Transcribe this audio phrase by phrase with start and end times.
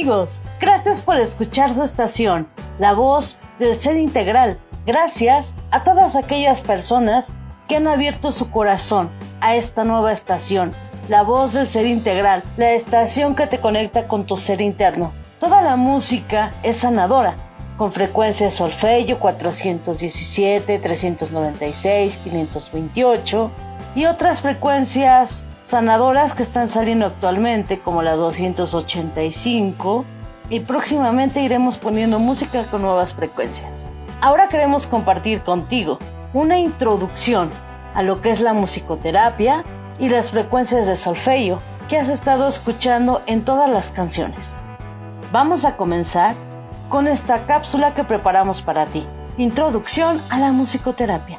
[0.00, 4.58] Amigos, gracias por escuchar su estación, La Voz del Ser Integral.
[4.86, 7.30] Gracias a todas aquellas personas
[7.68, 9.10] que han abierto su corazón
[9.42, 10.72] a esta nueva estación,
[11.10, 15.12] La Voz del Ser Integral, la estación que te conecta con tu ser interno.
[15.38, 17.34] Toda la música es sanadora,
[17.76, 23.50] con frecuencia solfeyo 417, 396, 528
[23.96, 30.04] y otras frecuencias sanadoras que están saliendo actualmente como la 285
[30.48, 33.86] y próximamente iremos poniendo música con nuevas frecuencias.
[34.20, 36.00] Ahora queremos compartir contigo
[36.34, 37.50] una introducción
[37.94, 39.62] a lo que es la musicoterapia
[40.00, 44.40] y las frecuencias de solfeo que has estado escuchando en todas las canciones.
[45.30, 46.34] Vamos a comenzar
[46.88, 49.06] con esta cápsula que preparamos para ti.
[49.36, 51.38] Introducción a la musicoterapia.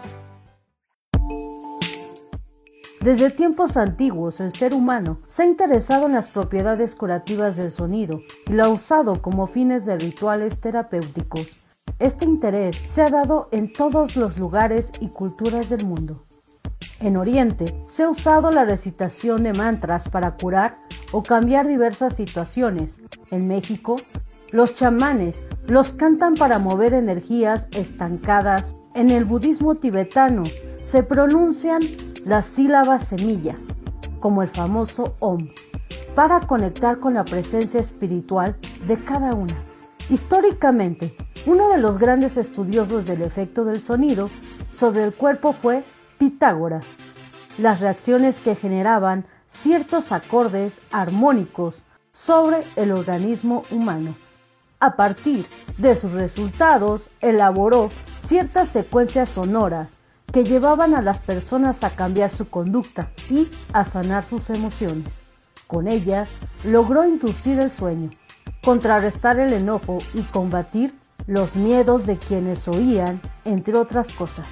[3.01, 8.21] Desde tiempos antiguos el ser humano se ha interesado en las propiedades curativas del sonido
[8.47, 11.57] y lo ha usado como fines de rituales terapéuticos.
[11.97, 16.23] Este interés se ha dado en todos los lugares y culturas del mundo.
[16.99, 20.75] En Oriente se ha usado la recitación de mantras para curar
[21.11, 23.01] o cambiar diversas situaciones.
[23.31, 23.95] En México,
[24.51, 28.75] los chamanes los cantan para mover energías estancadas.
[28.93, 30.43] En el budismo tibetano
[30.83, 31.81] se pronuncian
[32.25, 33.55] las sílabas semilla,
[34.19, 35.49] como el famoso Om,
[36.15, 38.55] para conectar con la presencia espiritual
[38.87, 39.55] de cada una.
[40.09, 44.29] Históricamente, uno de los grandes estudiosos del efecto del sonido
[44.71, 45.83] sobre el cuerpo fue
[46.19, 46.85] Pitágoras.
[47.57, 54.15] Las reacciones que generaban ciertos acordes armónicos sobre el organismo humano.
[54.79, 55.45] A partir
[55.77, 57.89] de sus resultados, elaboró
[58.19, 60.00] ciertas secuencias sonoras
[60.31, 65.25] que llevaban a las personas a cambiar su conducta y a sanar sus emociones.
[65.67, 66.29] Con ellas
[66.63, 68.11] logró inducir el sueño,
[68.63, 70.93] contrarrestar el enojo y combatir
[71.27, 74.47] los miedos de quienes oían, entre otras cosas.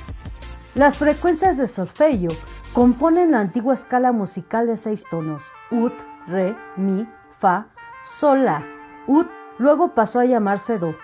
[0.75, 2.29] Las frecuencias de solfeo
[2.73, 5.93] componen la antigua escala musical de seis tonos, ut,
[6.27, 7.07] re, mi,
[7.39, 7.67] fa,
[8.03, 8.63] sol, la.
[9.07, 10.95] Ut luego pasó a llamarse do,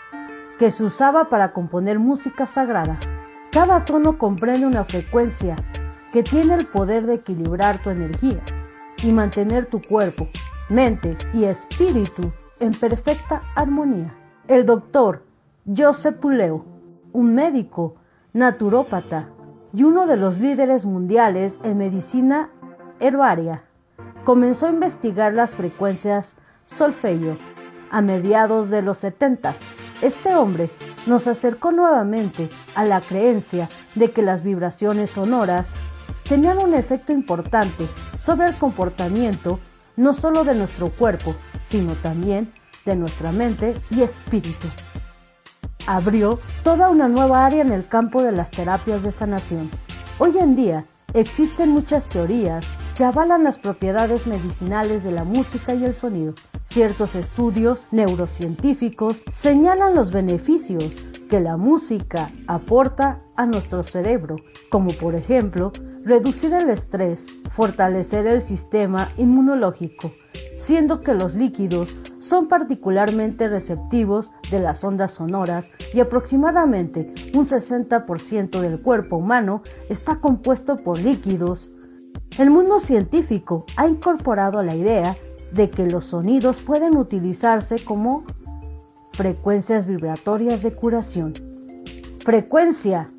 [0.60, 3.00] que se usaba para componer música sagrada.
[3.56, 5.56] Cada tono comprende una frecuencia
[6.12, 8.42] que tiene el poder de equilibrar tu energía
[9.02, 10.28] y mantener tu cuerpo,
[10.68, 14.14] mente y espíritu en perfecta armonía.
[14.50, 15.24] El doctor
[15.66, 16.66] Joseph Puleo,
[17.14, 17.96] un médico,
[18.34, 19.30] naturópata
[19.74, 22.50] y uno de los líderes mundiales en medicina
[23.00, 23.64] herbaria,
[24.26, 26.36] comenzó a investigar las frecuencias
[26.66, 27.38] solfeo
[27.96, 29.56] a mediados de los 70
[30.02, 30.70] este hombre
[31.06, 35.70] nos acercó nuevamente a la creencia de que las vibraciones sonoras
[36.28, 37.88] tenían un efecto importante
[38.20, 39.62] sobre el comportamiento
[39.96, 42.52] no solo de nuestro cuerpo, sino también
[42.84, 44.68] de nuestra mente y espíritu.
[45.88, 49.72] Abrió toda una nueva área en el campo de las terapias de sanación.
[50.20, 52.68] Hoy en día existen muchas teorías
[52.98, 56.34] que avalan las propiedades medicinales de la música y el sonido,
[56.76, 60.98] Ciertos estudios neurocientíficos señalan los beneficios
[61.30, 64.36] que la música aporta a nuestro cerebro,
[64.70, 65.72] como por ejemplo
[66.04, 70.12] reducir el estrés, fortalecer el sistema inmunológico,
[70.58, 78.60] siendo que los líquidos son particularmente receptivos de las ondas sonoras y aproximadamente un 60%
[78.60, 81.72] del cuerpo humano está compuesto por líquidos.
[82.38, 85.16] El mundo científico ha incorporado la idea
[85.56, 88.26] de que los sonidos pueden utilizarse como
[89.14, 91.34] frecuencias vibratorias de curación.
[92.20, 93.10] Frecuencia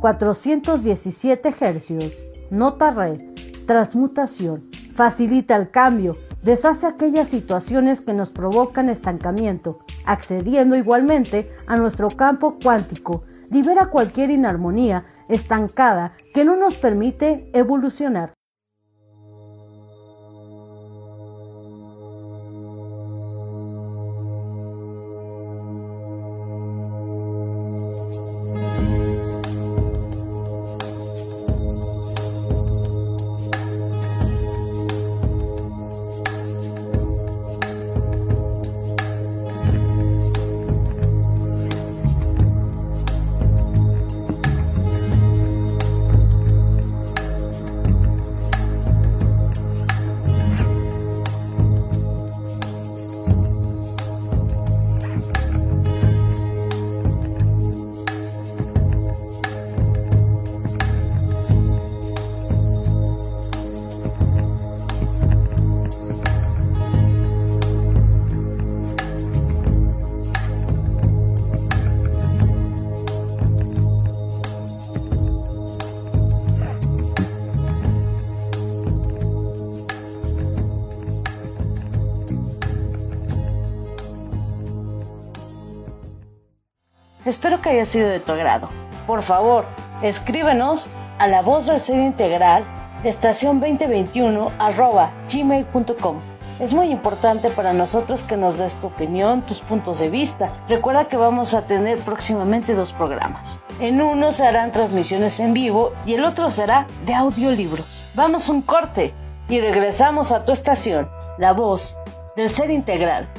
[0.00, 3.18] 417 Hz, nota re,
[3.66, 12.08] transmutación, facilita el cambio, deshace aquellas situaciones que nos provocan estancamiento, accediendo igualmente a nuestro
[12.08, 18.32] campo cuántico, libera cualquier inarmonía estancada que no nos permite evolucionar.
[87.40, 88.68] Espero que haya sido de tu agrado.
[89.06, 89.64] Por favor,
[90.02, 92.66] escríbenos a la voz del ser integral
[93.02, 96.18] estación 2021 arroba gmail.com.
[96.58, 100.52] Es muy importante para nosotros que nos des tu opinión, tus puntos de vista.
[100.68, 103.58] Recuerda que vamos a tener próximamente dos programas.
[103.80, 108.04] En uno se harán transmisiones en vivo y el otro será de audiolibros.
[108.14, 109.14] Vamos un corte
[109.48, 111.08] y regresamos a tu estación,
[111.38, 111.96] la voz
[112.36, 113.30] del ser integral.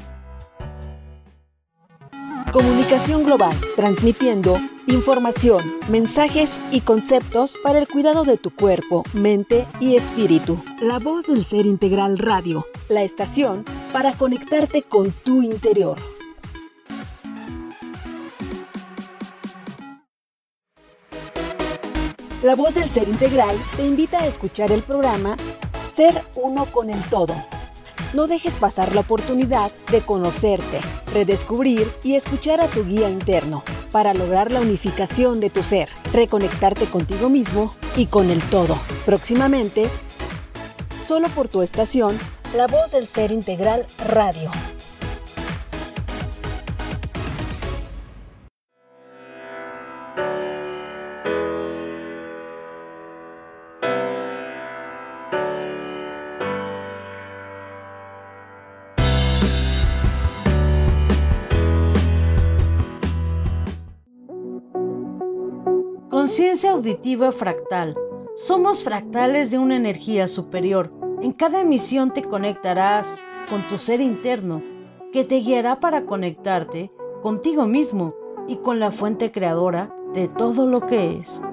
[2.51, 4.57] Comunicación global, transmitiendo
[4.87, 10.61] información, mensajes y conceptos para el cuidado de tu cuerpo, mente y espíritu.
[10.81, 13.63] La voz del ser integral radio, la estación
[13.93, 15.97] para conectarte con tu interior.
[22.43, 25.37] La voz del ser integral te invita a escuchar el programa
[25.95, 27.33] Ser uno con el todo
[28.13, 30.79] no dejes pasar la oportunidad de conocerte,
[31.13, 36.85] redescubrir y escuchar a tu guía interno para lograr la unificación de tu ser, reconectarte
[36.85, 38.77] contigo mismo y con el todo.
[39.05, 39.89] Próximamente,
[41.05, 42.17] solo por tu estación,
[42.55, 44.51] La Voz del Ser Integral Radio.
[66.81, 67.95] Auditiva fractal.
[68.35, 70.91] Somos fractales de una energía superior.
[71.21, 74.63] En cada emisión te conectarás con tu ser interno,
[75.13, 76.89] que te guiará para conectarte
[77.21, 78.15] contigo mismo
[78.47, 81.43] y con la fuente creadora de todo lo que es.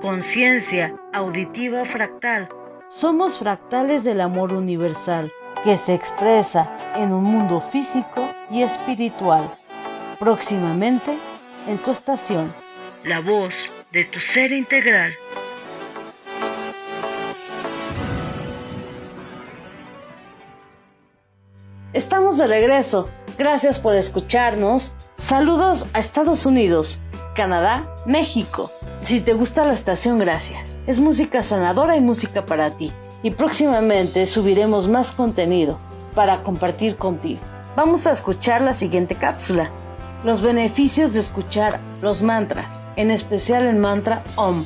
[0.00, 2.48] Conciencia auditiva fractal.
[2.88, 5.30] Somos fractales del amor universal,
[5.62, 9.48] que se expresa en un mundo físico y espiritual.
[10.18, 11.16] Próximamente
[11.68, 12.52] en tu estación,
[13.04, 15.12] La Voz de tu ser integral.
[21.92, 23.10] Estamos de regreso.
[23.36, 24.94] Gracias por escucharnos.
[25.16, 27.00] Saludos a Estados Unidos,
[27.36, 28.70] Canadá, México.
[29.02, 30.62] Si te gusta la estación, gracias.
[30.86, 32.92] Es música sanadora y música para ti.
[33.22, 35.78] Y próximamente subiremos más contenido
[36.14, 37.40] para compartir contigo.
[37.76, 39.70] Vamos a escuchar la siguiente cápsula.
[40.24, 44.64] Los beneficios de escuchar los mantras, en especial el mantra OM.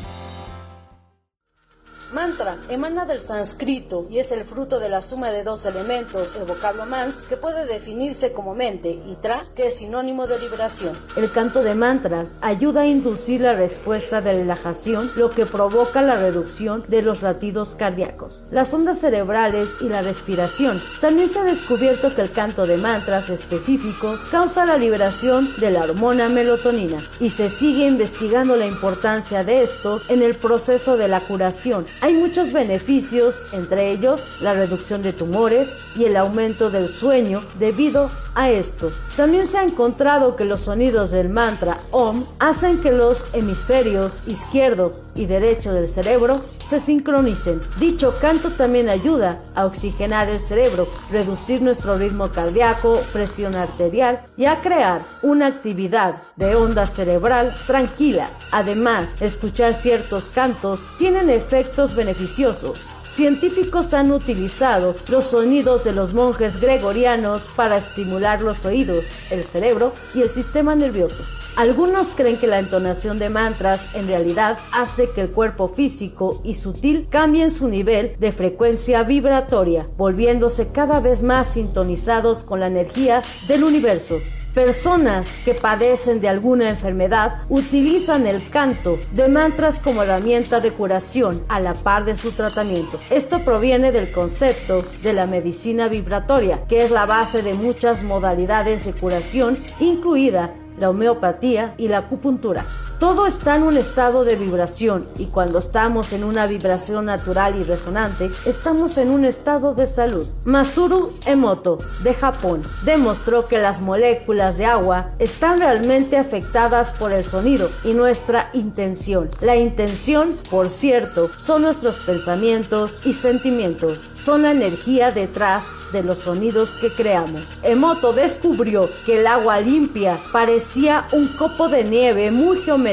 [2.39, 6.45] Mantra emana del sánscrito y es el fruto de la suma de dos elementos, el
[6.45, 10.99] vocablo mans, que puede definirse como mente, y tra, que es sinónimo de liberación.
[11.17, 16.17] El canto de mantras ayuda a inducir la respuesta de relajación, lo que provoca la
[16.17, 20.83] reducción de los latidos cardíacos, las ondas cerebrales y la respiración.
[21.01, 25.85] También se ha descubierto que el canto de mantras específicos causa la liberación de la
[25.85, 31.21] hormona melatonina y se sigue investigando la importancia de esto en el proceso de la
[31.21, 37.45] curación hay muchos beneficios, entre ellos la reducción de tumores y el aumento del sueño
[37.61, 38.91] debido a esto.
[39.17, 45.06] También se ha encontrado que los sonidos del mantra OM hacen que los hemisferios izquierdo
[45.17, 47.61] y derecho del cerebro se sincronicen.
[47.79, 54.47] Dicho canto también ayuda a oxigenar el cerebro, reducir nuestro ritmo cardíaco, presión arterial y
[54.47, 58.31] a crear una actividad de onda cerebral tranquila.
[58.53, 62.91] Además, escuchar ciertos cantos tienen efectos beneficiosos.
[63.09, 69.93] Científicos han utilizado los sonidos de los monjes gregorianos para estimular los oídos, el cerebro
[70.15, 71.23] y el sistema nervioso.
[71.57, 76.55] Algunos creen que la entonación de mantras en realidad hace que el cuerpo físico y
[76.55, 83.23] sutil cambien su nivel de frecuencia vibratoria, volviéndose cada vez más sintonizados con la energía
[83.49, 84.17] del universo.
[84.57, 91.45] Personas que padecen de alguna enfermedad utilizan el canto de mantras como herramienta de curación
[91.49, 92.99] a la par de su tratamiento.
[93.11, 98.87] Esto proviene del concepto de la medicina vibratoria, que es la base de muchas modalidades
[98.87, 102.65] de curación, incluida la homeopatía y la acupuntura.
[102.99, 107.63] Todo está en un estado de vibración y cuando estamos en una vibración natural y
[107.63, 110.27] resonante, estamos en un estado de salud.
[110.47, 117.23] Masuru Emoto, de Japón, demostró que las moléculas de agua están realmente afectadas por el
[117.27, 119.29] sonido y nuestra intención.
[119.43, 126.21] La intención, por cierto, son nuestros pensamientos y sentimientos, son la energía detrás de los
[126.21, 127.59] sonidos que creamos.
[127.63, 132.86] Emoto descubrió que el agua limpia parecía un copo de nieve muy geométrico.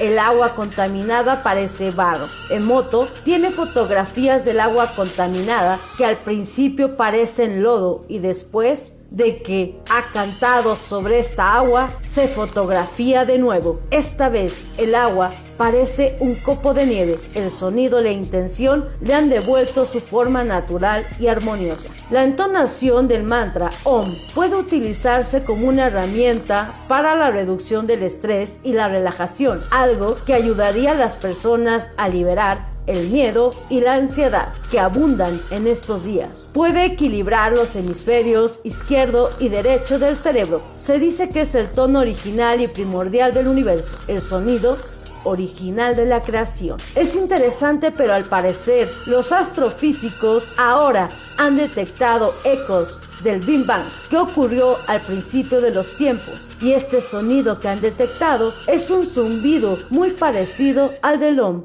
[0.00, 2.26] El agua contaminada parece barro.
[2.50, 9.80] Emoto tiene fotografías del agua contaminada que al principio parecen lodo y después de que
[9.90, 13.80] ha cantado sobre esta agua, se fotografía de nuevo.
[13.90, 17.18] Esta vez el agua parece un copo de nieve.
[17.34, 21.90] El sonido y la intención le han devuelto su forma natural y armoniosa.
[22.10, 28.58] La entonación del mantra OM puede utilizarse como una herramienta para la reducción del estrés
[28.62, 33.94] y la relajación, algo que ayudaría a las personas a liberar el miedo y la
[33.94, 36.50] ansiedad que abundan en estos días.
[36.52, 40.62] Puede equilibrar los hemisferios izquierdo y derecho del cerebro.
[40.76, 43.96] Se dice que es el tono original y primordial del universo.
[44.08, 44.76] El sonido
[45.24, 46.78] original de la creación.
[46.94, 54.16] Es interesante, pero al parecer los astrofísicos ahora han detectado ecos del Big Bang que
[54.16, 59.78] ocurrió al principio de los tiempos y este sonido que han detectado es un zumbido
[59.90, 61.64] muy parecido al del OM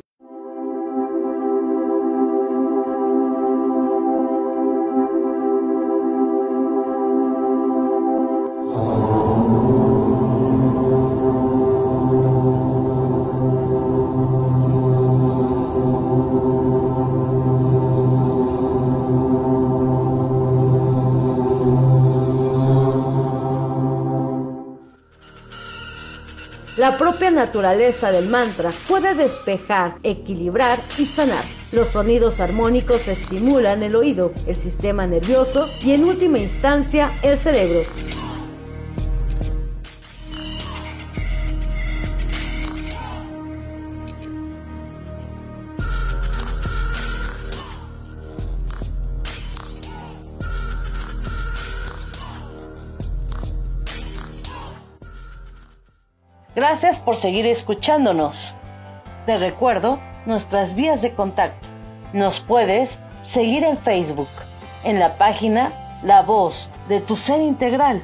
[26.86, 31.44] La propia naturaleza del mantra puede despejar, equilibrar y sanar.
[31.72, 37.80] Los sonidos armónicos estimulan el oído, el sistema nervioso y en última instancia el cerebro.
[57.06, 58.56] Por seguir escuchándonos.
[59.26, 61.70] Te recuerdo nuestras vías de contacto.
[62.12, 64.28] Nos puedes seguir en Facebook,
[64.84, 65.72] en la página
[66.04, 68.02] La Voz de tu Ser Integral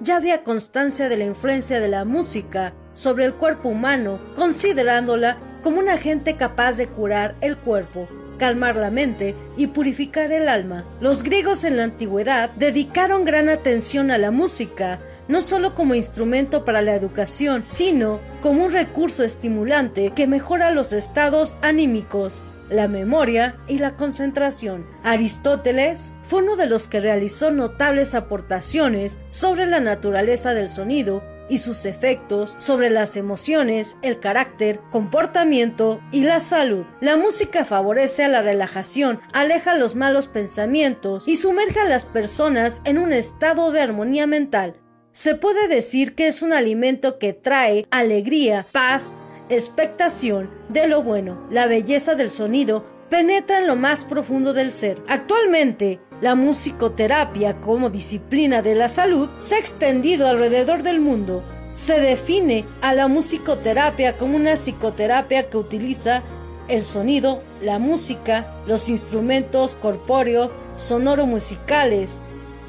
[0.00, 5.78] ya había constancia de la influencia de la música sobre el cuerpo humano, considerándola como
[5.78, 10.84] un agente capaz de curar el cuerpo, calmar la mente y purificar el alma.
[11.00, 16.64] Los griegos en la antigüedad dedicaron gran atención a la música, no solo como instrumento
[16.64, 23.56] para la educación, sino como un recurso estimulante que mejora los estados anímicos, la memoria
[23.66, 24.86] y la concentración.
[25.02, 31.58] Aristóteles fue uno de los que realizó notables aportaciones sobre la naturaleza del sonido y
[31.58, 36.84] sus efectos sobre las emociones, el carácter, comportamiento y la salud.
[37.00, 42.80] La música favorece a la relajación, aleja los malos pensamientos y sumerge a las personas
[42.84, 44.76] en un estado de armonía mental.
[45.12, 49.10] Se puede decir que es un alimento que trae alegría, paz,
[49.48, 51.46] expectación de lo bueno.
[51.50, 55.02] La belleza del sonido penetra en lo más profundo del ser.
[55.08, 61.44] Actualmente, la musicoterapia como disciplina de la salud se ha extendido alrededor del mundo.
[61.74, 66.22] Se define a la musicoterapia como una psicoterapia que utiliza
[66.66, 72.20] el sonido, la música, los instrumentos corpóreo, sonoro-musicales,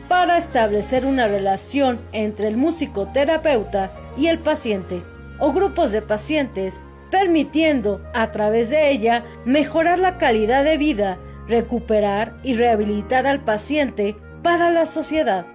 [0.07, 5.01] para establecer una relación entre el musicoterapeuta y el paciente
[5.39, 11.17] o grupos de pacientes, permitiendo a través de ella mejorar la calidad de vida
[11.49, 15.47] recuperar y rehabilitar al paciente para la sociedad.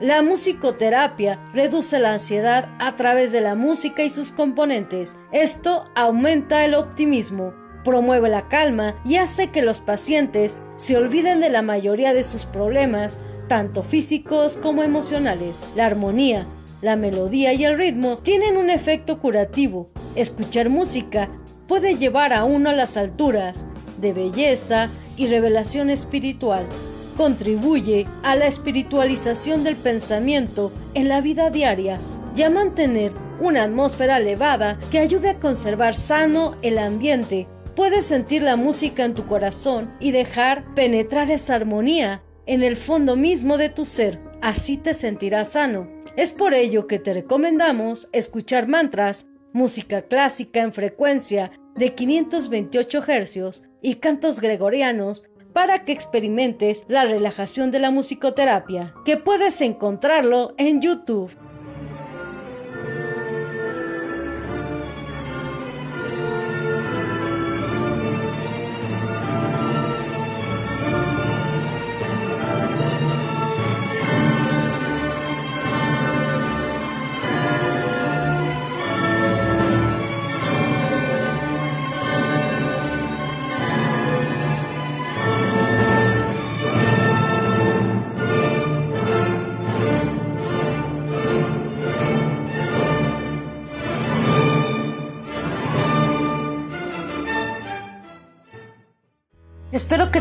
[0.00, 5.16] La musicoterapia reduce la ansiedad a través de la música y sus componentes.
[5.32, 7.54] Esto aumenta el optimismo,
[7.84, 12.44] promueve la calma y hace que los pacientes se olviden de la mayoría de sus
[12.44, 13.16] problemas,
[13.48, 15.64] tanto físicos como emocionales.
[15.74, 16.46] La armonía,
[16.82, 19.90] la melodía y el ritmo tienen un efecto curativo.
[20.16, 21.30] Escuchar música
[21.66, 23.64] puede llevar a uno a las alturas
[24.00, 26.66] de belleza, y revelación espiritual.
[27.16, 31.98] Contribuye a la espiritualización del pensamiento en la vida diaria
[32.36, 37.46] y a mantener una atmósfera elevada que ayude a conservar sano el ambiente.
[37.76, 43.16] Puedes sentir la música en tu corazón y dejar penetrar esa armonía en el fondo
[43.16, 44.20] mismo de tu ser.
[44.42, 45.88] Así te sentirás sano.
[46.16, 53.62] Es por ello que te recomendamos escuchar mantras, música clásica en frecuencia de 528 Hz
[53.84, 60.80] y cantos gregorianos para que experimentes la relajación de la musicoterapia, que puedes encontrarlo en
[60.80, 61.30] YouTube.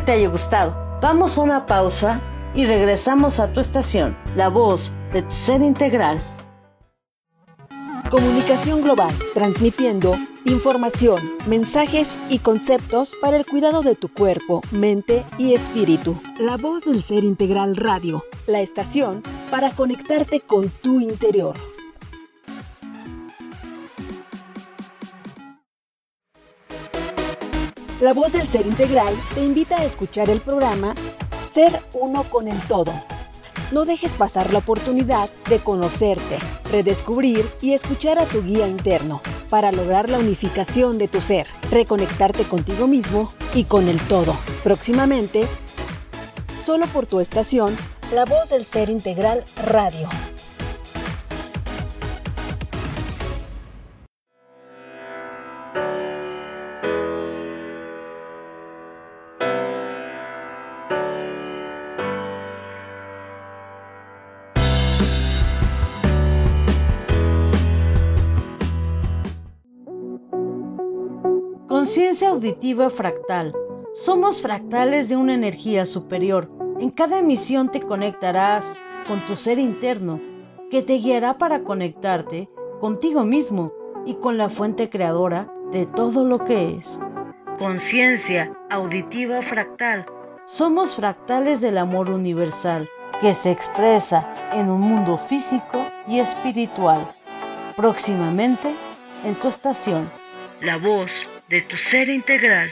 [0.03, 0.75] Te haya gustado.
[1.01, 2.21] Vamos a una pausa
[2.55, 6.19] y regresamos a tu estación, la voz de tu ser integral.
[8.09, 15.53] Comunicación global, transmitiendo información, mensajes y conceptos para el cuidado de tu cuerpo, mente y
[15.53, 16.15] espíritu.
[16.37, 21.55] La voz del ser integral radio, la estación para conectarte con tu interior.
[28.03, 30.93] La voz del ser integral te invita a escuchar el programa
[31.53, 32.91] Ser uno con el todo.
[33.71, 36.37] No dejes pasar la oportunidad de conocerte,
[36.69, 42.43] redescubrir y escuchar a tu guía interno para lograr la unificación de tu ser, reconectarte
[42.43, 44.35] contigo mismo y con el todo.
[44.65, 45.47] Próximamente,
[46.61, 47.73] solo por tu estación,
[48.13, 50.09] La Voz del Ser Integral Radio.
[72.43, 73.55] Auditiva fractal.
[73.93, 76.51] Somos fractales de una energía superior.
[76.77, 80.19] En cada emisión te conectarás con tu ser interno,
[80.69, 82.49] que te guiará para conectarte
[82.81, 83.71] contigo mismo
[84.05, 86.99] y con la fuente creadora de todo lo que es.
[87.59, 90.05] Conciencia auditiva fractal.
[90.45, 92.89] Somos fractales del amor universal,
[93.21, 97.07] que se expresa en un mundo físico y espiritual.
[97.77, 98.69] Próximamente
[99.23, 100.09] en tu estación,
[100.63, 102.69] la voz de tu ser integral.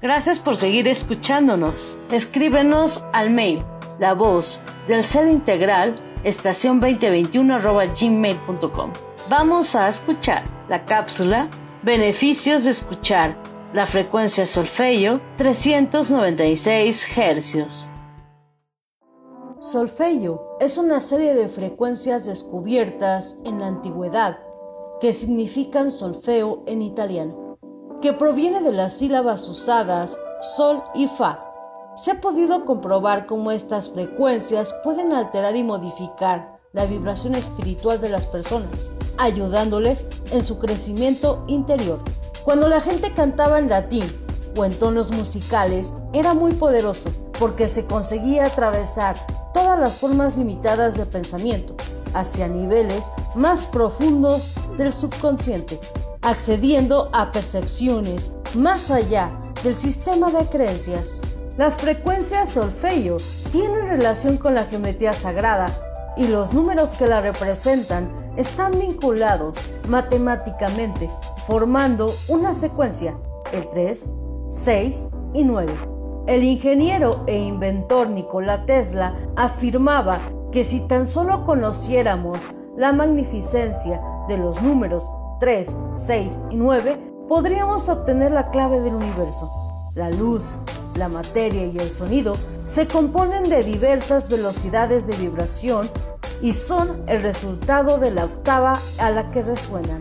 [0.00, 1.98] Gracias por seguir escuchándonos.
[2.12, 3.64] Escríbenos al mail
[3.98, 8.92] la voz del ser integral estación 2021 gmail.com.
[9.28, 11.48] Vamos a escuchar la cápsula
[11.82, 13.36] Beneficios de escuchar
[13.72, 17.90] la frecuencia solfeo 396 Hz.
[19.58, 24.38] Solfeo es una serie de frecuencias descubiertas en la antigüedad
[25.00, 27.58] que significan solfeo en italiano,
[28.00, 30.16] que proviene de las sílabas usadas
[30.56, 31.44] sol y fa.
[31.96, 38.10] Se ha podido comprobar cómo estas frecuencias pueden alterar y modificar la vibración espiritual de
[38.10, 42.00] las personas, ayudándoles en su crecimiento interior.
[42.44, 44.04] Cuando la gente cantaba en latín
[44.56, 49.16] o en tonos musicales, era muy poderoso porque se conseguía atravesar
[49.52, 51.74] todas las formas limitadas de pensamiento
[52.14, 55.78] hacia niveles más profundos del subconsciente,
[56.22, 59.30] accediendo a percepciones más allá
[59.62, 61.20] del sistema de creencias.
[61.56, 63.16] Las frecuencias solfeo
[63.52, 65.70] tienen relación con la geometría sagrada
[66.16, 69.56] y los números que la representan están vinculados
[69.88, 71.10] matemáticamente,
[71.46, 73.16] formando una secuencia,
[73.52, 74.10] el 3,
[74.50, 75.93] 6 y 9.
[76.26, 80.20] El ingeniero e inventor Nikola Tesla afirmaba
[80.52, 85.10] que si tan solo conociéramos la magnificencia de los números
[85.40, 89.50] 3, 6 y 9, podríamos obtener la clave del universo.
[89.94, 90.56] La luz,
[90.94, 95.90] la materia y el sonido se componen de diversas velocidades de vibración
[96.40, 100.00] y son el resultado de la octava a la que resuenan.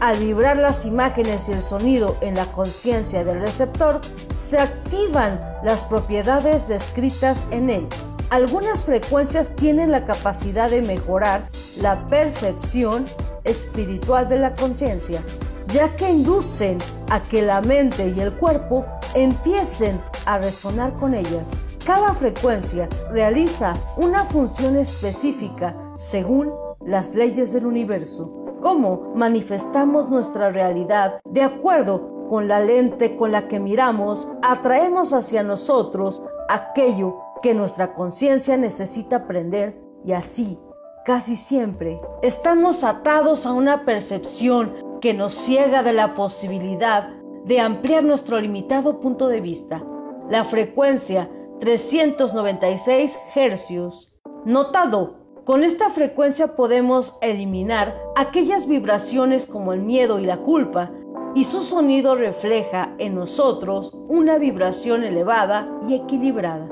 [0.00, 4.00] Al vibrar las imágenes y el sonido en la conciencia del receptor,
[4.34, 7.86] se activan las propiedades descritas en él.
[8.30, 11.42] Algunas frecuencias tienen la capacidad de mejorar
[11.82, 13.04] la percepción
[13.44, 15.20] espiritual de la conciencia,
[15.66, 16.78] ya que inducen
[17.10, 21.50] a que la mente y el cuerpo empiecen a resonar con ellas.
[21.84, 26.50] Cada frecuencia realiza una función específica según
[26.86, 33.48] las leyes del universo cómo manifestamos nuestra realidad de acuerdo con la lente con la
[33.48, 40.58] que miramos, atraemos hacia nosotros aquello que nuestra conciencia necesita aprender y así,
[41.04, 47.08] casi siempre, estamos atados a una percepción que nos ciega de la posibilidad
[47.44, 49.82] de ampliar nuestro limitado punto de vista.
[50.28, 51.28] La frecuencia
[51.60, 54.14] 396 Hz.
[54.44, 60.90] Notado, con esta frecuencia podemos eliminar aquellas vibraciones como el miedo y la culpa,
[61.34, 66.68] y su sonido refleja en nosotros una vibración elevada y equilibrada.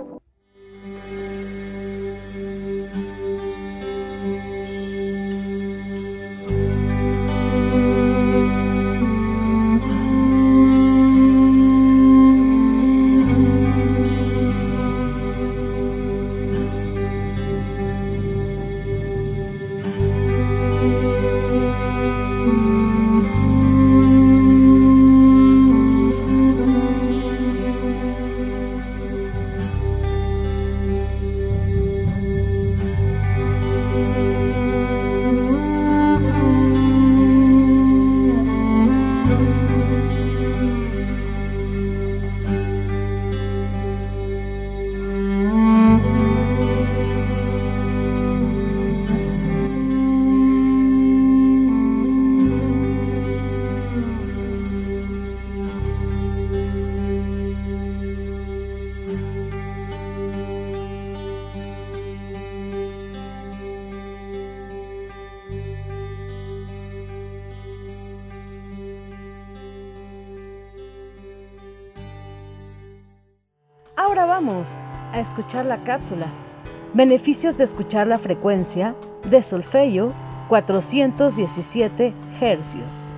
[75.38, 76.26] Escuchar la cápsula.
[76.94, 78.96] Beneficios de escuchar la frecuencia
[79.30, 80.12] de solfeo
[80.48, 83.08] 417 Hz.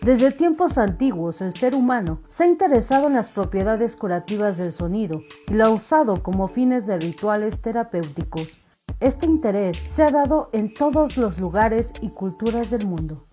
[0.00, 5.22] Desde tiempos antiguos el ser humano se ha interesado en las propiedades curativas del sonido
[5.48, 8.58] y lo ha usado como fines de rituales terapéuticos.
[8.98, 13.28] Este interés se ha dado en todos los lugares y culturas del mundo.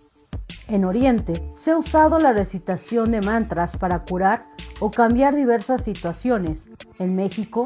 [0.70, 4.44] En Oriente se ha usado la recitación de mantras para curar
[4.80, 6.70] o cambiar diversas situaciones.
[7.00, 7.64] En México,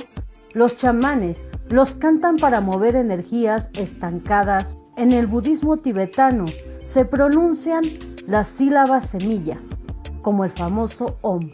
[0.54, 4.78] los chamanes los cantan para mover energías estancadas.
[4.96, 6.46] En el budismo tibetano
[6.86, 7.84] se pronuncian
[8.28, 9.58] las sílabas semilla,
[10.22, 11.50] como el famoso Om,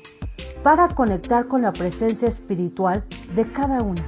[0.62, 3.04] para conectar con la presencia espiritual
[3.36, 4.04] de cada una.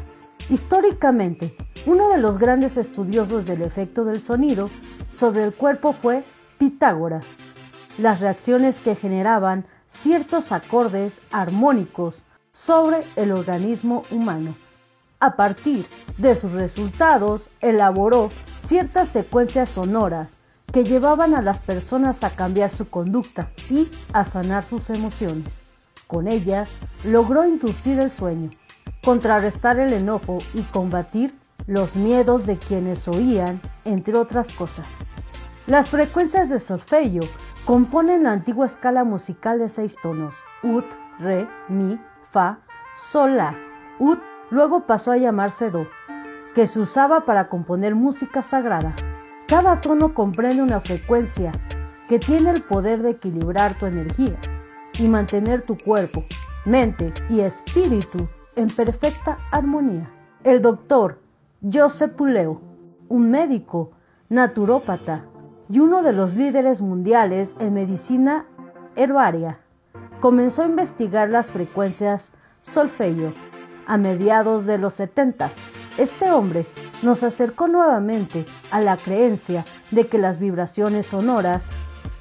[0.49, 1.55] Históricamente,
[1.87, 4.69] uno de los grandes estudiosos del efecto del sonido
[5.09, 6.23] sobre el cuerpo fue
[6.62, 7.26] Pitágoras.
[7.97, 12.21] Las reacciones que generaban ciertos acordes armónicos
[12.52, 14.54] sobre el organismo humano.
[15.19, 15.88] A partir
[16.19, 20.38] de sus resultados, elaboró ciertas secuencias sonoras
[20.71, 25.65] que llevaban a las personas a cambiar su conducta y a sanar sus emociones.
[26.06, 26.69] Con ellas,
[27.04, 28.52] logró inducir el sueño,
[29.04, 31.34] contrarrestar el enojo y combatir
[31.65, 34.86] los miedos de quienes oían, entre otras cosas.
[35.71, 37.21] Las frecuencias de solfeo
[37.63, 40.84] componen la antigua escala musical de seis tonos, ut,
[41.17, 41.97] re, mi,
[42.29, 42.60] fa,
[42.93, 43.55] sol, la.
[43.97, 45.88] Ut luego pasó a llamarse do,
[46.55, 48.93] que se usaba para componer música sagrada.
[49.47, 51.53] Cada tono comprende una frecuencia
[52.10, 54.36] que tiene el poder de equilibrar tu energía
[54.99, 56.25] y mantener tu cuerpo,
[56.65, 60.12] mente y espíritu en perfecta armonía.
[60.43, 61.21] El doctor
[61.63, 62.60] Joseph Puleo,
[63.07, 63.91] un médico
[64.27, 65.30] naturópata
[65.71, 68.45] y uno de los líderes mundiales en medicina
[68.95, 69.60] herbaria,
[70.19, 73.34] comenzó a investigar las frecuencias solfeo
[73.88, 75.51] a mediados de los 70.
[75.97, 76.67] Este hombre
[77.01, 81.65] nos acercó nuevamente a la creencia de que las vibraciones sonoras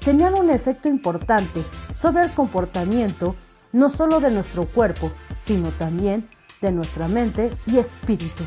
[0.03, 1.61] tenían un efecto importante
[1.93, 3.35] sobre el comportamiento
[3.73, 6.27] no solo de nuestro cuerpo, sino también
[6.61, 8.43] de nuestra mente y espíritu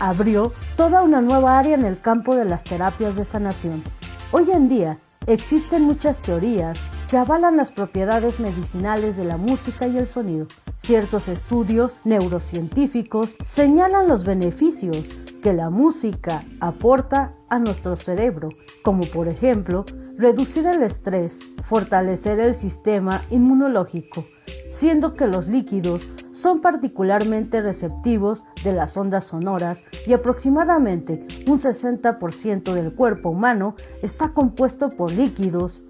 [0.00, 3.82] abrió toda una nueva área en el campo de las terapias de sanación.
[4.30, 9.96] Hoy en día existen muchas teorías que avalan las propiedades medicinales de la música y
[9.96, 10.46] el sonido.
[10.76, 15.08] Ciertos estudios neurocientíficos señalan los beneficios
[15.42, 18.50] que la música aporta a nuestro cerebro,
[18.82, 19.84] como por ejemplo
[20.18, 24.26] reducir el estrés, fortalecer el sistema inmunológico,
[24.70, 32.72] siendo que los líquidos son particularmente receptivos de las ondas sonoras y aproximadamente un 60%
[32.72, 35.84] del cuerpo humano está compuesto por líquidos.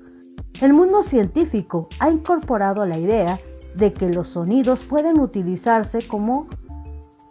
[0.60, 3.38] El mundo científico ha incorporado la idea
[3.74, 6.48] de que los sonidos pueden utilizarse como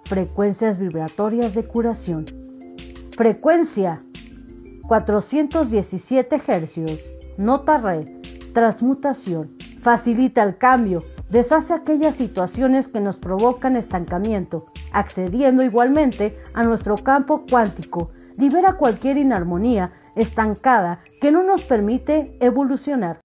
[0.05, 2.25] frecuencias vibratorias de curación.
[3.15, 4.01] Frecuencia
[4.87, 8.03] 417 Hz Nota re.
[8.53, 9.51] Transmutación.
[9.83, 11.03] Facilita el cambio.
[11.29, 18.11] Deshace aquellas situaciones que nos provocan estancamiento, accediendo igualmente a nuestro campo cuántico.
[18.37, 23.19] Libera cualquier inarmonía estancada que no nos permite evolucionar.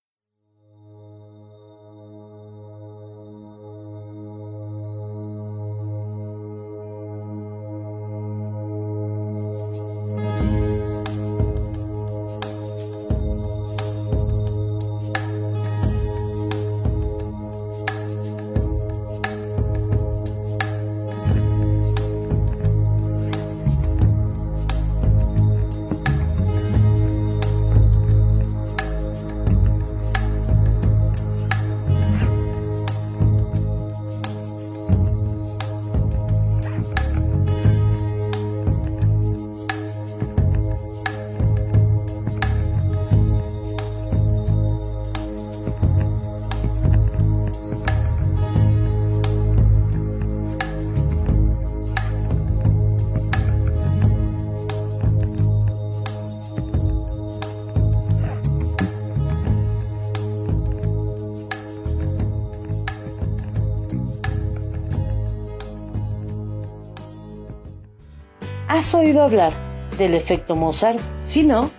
[68.92, 69.54] ¿Has oído hablar
[69.96, 71.00] del efecto Mozart?
[71.22, 71.70] Si no,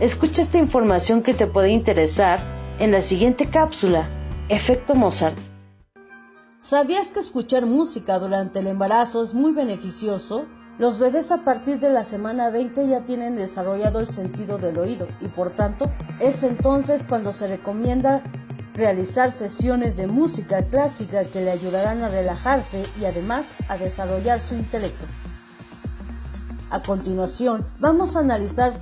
[0.00, 2.40] escucha esta información que te puede interesar
[2.78, 4.06] en la siguiente cápsula,
[4.50, 5.38] Efecto Mozart.
[6.60, 10.44] ¿Sabías que escuchar música durante el embarazo es muy beneficioso?
[10.78, 15.08] Los bebés a partir de la semana 20 ya tienen desarrollado el sentido del oído
[15.22, 18.22] y por tanto es entonces cuando se recomienda
[18.74, 24.54] realizar sesiones de música clásica que le ayudarán a relajarse y además a desarrollar su
[24.54, 25.06] intelecto.
[26.70, 28.74] A continuación, vamos a analizar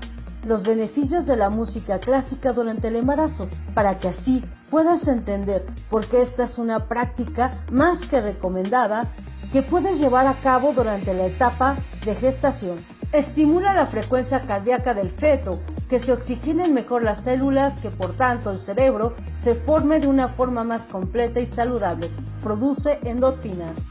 [0.45, 6.05] los beneficios de la música clásica durante el embarazo, para que así puedas entender por
[6.05, 9.07] qué esta es una práctica más que recomendada
[9.53, 12.77] que puedes llevar a cabo durante la etapa de gestación.
[13.13, 18.51] Estimula la frecuencia cardíaca del feto, que se oxigenen mejor las células, que por tanto
[18.51, 22.11] el cerebro se forme de una forma más completa y saludable.
[22.43, 23.85] Produce endorfinas,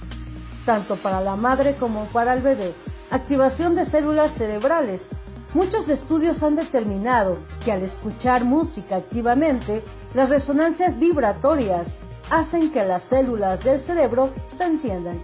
[0.66, 2.74] tanto para la madre como para el bebé
[3.12, 5.10] Activación de células cerebrales.
[5.54, 9.84] Muchos estudios han determinado que al escuchar música activamente,
[10.16, 12.00] las resonancias vibratorias
[12.32, 15.22] hacen que las células del cerebro se enciendan.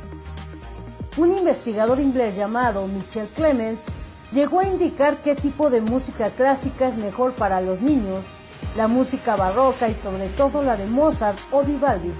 [1.17, 3.87] Un investigador inglés llamado Michel Clements
[4.31, 8.37] llegó a indicar qué tipo de música clásica es mejor para los niños,
[8.77, 12.11] la música barroca y sobre todo la de Mozart o Vivaldi.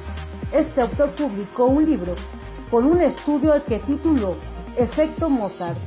[0.52, 2.16] Este autor publicó un libro
[2.72, 4.38] con un estudio al que tituló
[4.78, 5.78] efecto Mozart,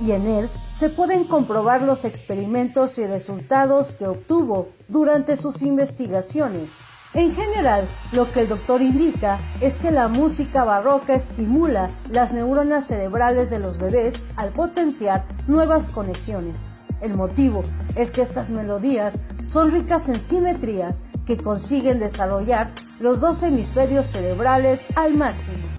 [0.00, 6.78] y en él se pueden comprobar los experimentos y resultados que obtuvo durante sus investigaciones.
[7.14, 12.86] En general, lo que el doctor indica es que la música barroca estimula las neuronas
[12.86, 16.68] cerebrales de los bebés al potenciar nuevas conexiones.
[17.00, 17.62] El motivo
[17.96, 24.86] es que estas melodías son ricas en simetrías que consiguen desarrollar los dos hemisferios cerebrales
[24.96, 25.77] al máximo.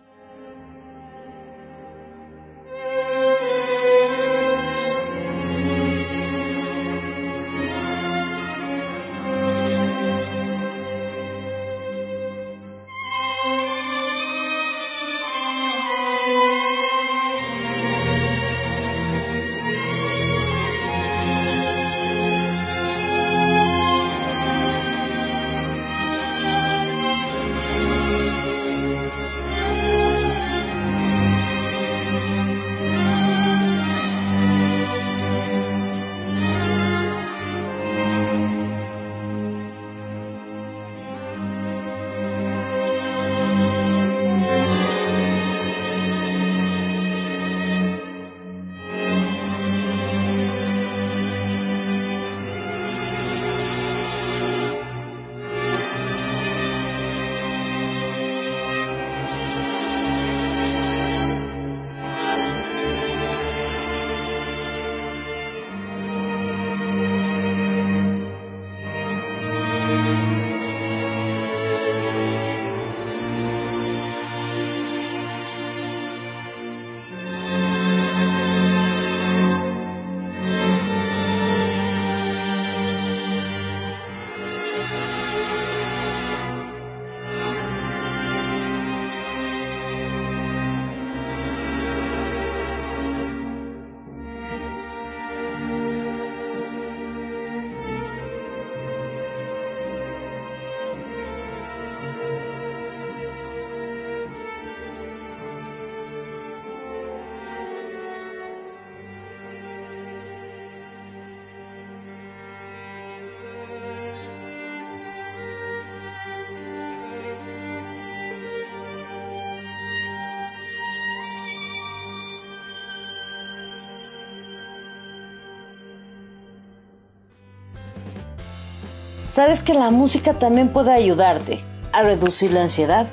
[129.39, 131.61] ¿Sabes que la música también puede ayudarte
[131.93, 133.07] a reducir la ansiedad?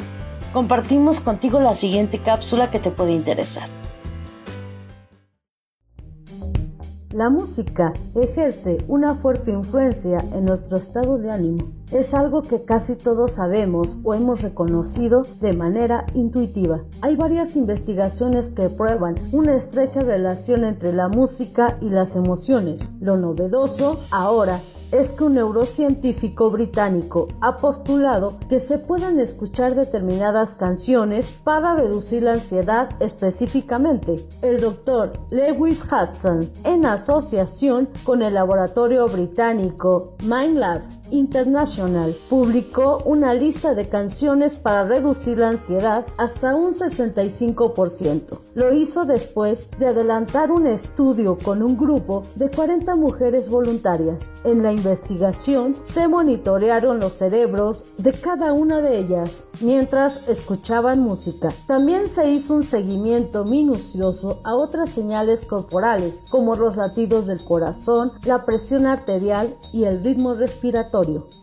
[0.52, 3.68] Compartimos contigo la siguiente cápsula que te puede interesar.
[7.12, 11.70] La música ejerce una fuerte influencia en nuestro estado de ánimo.
[11.92, 16.80] Es algo que casi todos sabemos o hemos reconocido de manera intuitiva.
[17.02, 22.96] Hay varias investigaciones que prueban una estrecha relación entre la música y las emociones.
[23.00, 24.60] Lo novedoso ahora
[24.92, 32.22] es que un neurocientífico británico ha postulado que se pueden escuchar determinadas canciones para reducir
[32.22, 34.26] la ansiedad específicamente.
[34.42, 43.74] El doctor Lewis Hudson, en asociación con el laboratorio británico MindLab, International publicó una lista
[43.74, 48.38] de canciones para reducir la ansiedad hasta un 65%.
[48.54, 54.32] Lo hizo después de adelantar un estudio con un grupo de 40 mujeres voluntarias.
[54.44, 61.52] En la investigación se monitorearon los cerebros de cada una de ellas mientras escuchaban música.
[61.66, 68.12] También se hizo un seguimiento minucioso a otras señales corporales como los latidos del corazón,
[68.24, 70.95] la presión arterial y el ritmo respiratorio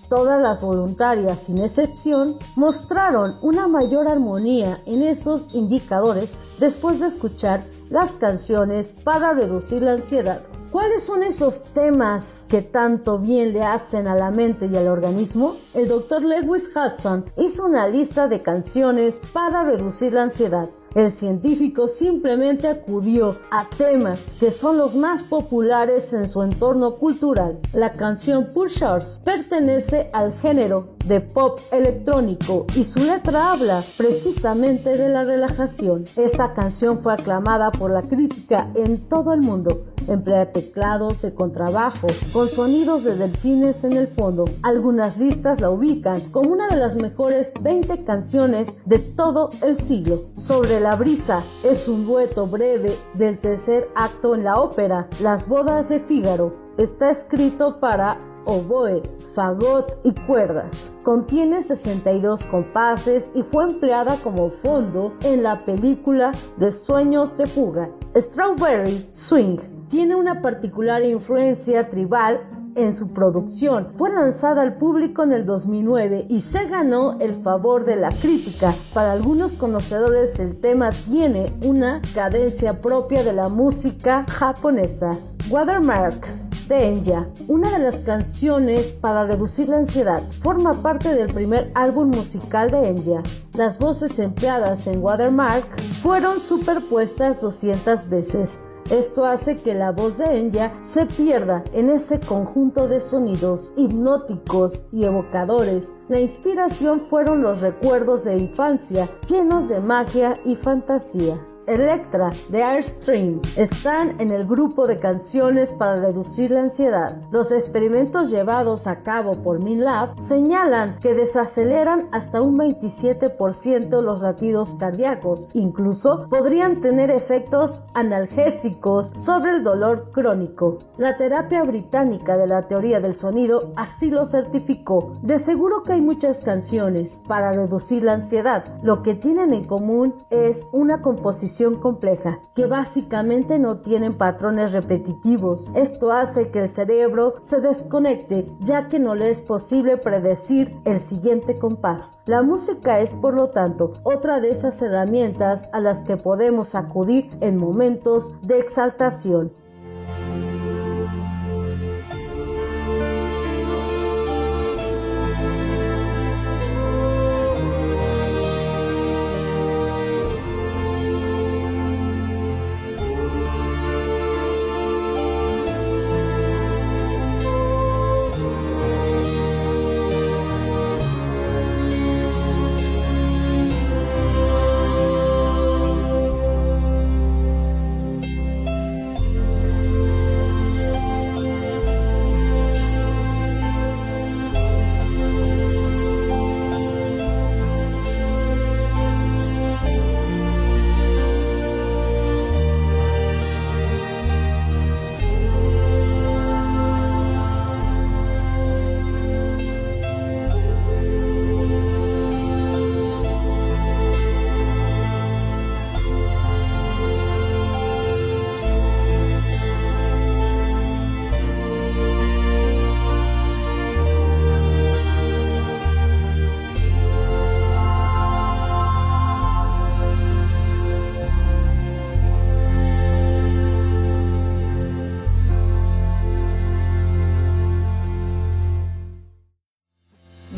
[0.09, 7.63] Todas las voluntarias, sin excepción, mostraron una mayor armonía en esos indicadores después de escuchar
[7.89, 10.41] las canciones para reducir la ansiedad.
[10.71, 15.55] ¿Cuáles son esos temas que tanto bien le hacen a la mente y al organismo?
[15.75, 16.23] El Dr.
[16.23, 23.37] Lewis Hudson hizo una lista de canciones para reducir la ansiedad el científico simplemente acudió
[23.51, 27.59] a temas que son los más populares en su entorno cultural.
[27.73, 35.09] La canción Pushers pertenece al género de pop electrónico y su letra habla precisamente de
[35.09, 36.05] la relajación.
[36.15, 39.92] Esta canción fue aclamada por la crítica en todo el mundo.
[40.07, 44.45] Emplea teclados y contrabajo con sonidos de delfines en el fondo.
[44.63, 50.25] Algunas listas la ubican como una de las mejores 20 canciones de todo el siglo.
[50.35, 55.89] Sobre la brisa es un dueto breve del tercer acto en la ópera Las bodas
[55.89, 56.51] de Fígaro.
[56.77, 59.01] Está escrito para oboe,
[59.33, 60.91] fagot y cuerdas.
[61.03, 67.89] Contiene 62 compases y fue empleada como fondo en la película de Sueños de Fuga.
[68.15, 69.57] Strawberry Swing
[69.93, 72.41] tiene una particular influencia tribal
[72.73, 73.89] en su producción.
[73.93, 78.73] Fue lanzada al público en el 2009 y se ganó el favor de la crítica.
[78.95, 85.11] Para algunos conocedores el tema tiene una cadencia propia de la música japonesa.
[85.51, 86.27] Watermark
[86.67, 92.07] de Enya, una de las canciones para reducir la ansiedad, forma parte del primer álbum
[92.07, 93.21] musical de Enya.
[93.53, 98.72] Las voces empleadas en Watermark fueron superpuestas 200 veces.
[98.89, 104.85] Esto hace que la voz de Enya se pierda en ese conjunto de sonidos hipnóticos
[104.91, 105.95] y evocadores.
[106.09, 111.37] La inspiración fueron los recuerdos de infancia llenos de magia y fantasía.
[111.67, 117.21] Electra de Airstream están en el grupo de canciones para reducir la ansiedad.
[117.31, 124.75] Los experimentos llevados a cabo por MinLab señalan que desaceleran hasta un 27% los latidos
[124.75, 125.47] cardíacos.
[125.53, 130.79] Incluso podrían tener efectos analgésicos sobre el dolor crónico.
[130.97, 135.13] La terapia británica de la teoría del sonido así lo certificó.
[135.21, 138.65] De seguro que hay muchas canciones para reducir la ansiedad.
[138.83, 145.69] Lo que tienen en común es una composición compleja, que básicamente no tienen patrones repetitivos.
[145.75, 150.99] Esto hace que el cerebro se desconecte, ya que no le es posible predecir el
[150.99, 152.17] siguiente compás.
[152.25, 157.29] La música es, por lo tanto, otra de esas herramientas a las que podemos acudir
[157.41, 159.51] en momentos de exaltación.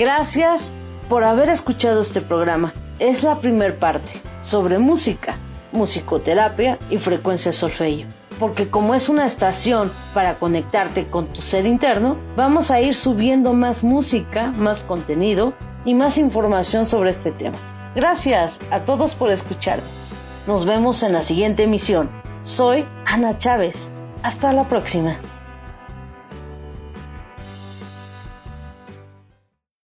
[0.06, 0.72] Gracias
[1.10, 2.74] por haber escuchado este programa.
[3.00, 5.40] Es la primer parte sobre música,
[5.72, 8.06] musicoterapia y frecuencia solfeyo.
[8.40, 13.54] Porque como es una estación para conectarte con tu ser interno, vamos a ir subiendo
[13.54, 17.58] más música, más contenido y más información sobre este tema.
[17.96, 19.90] Gracias a todos por escucharnos.
[20.46, 22.12] Nos vemos en la siguiente emisión.
[22.44, 23.90] Soy Ana Chávez.
[24.22, 25.18] Hasta la próxima.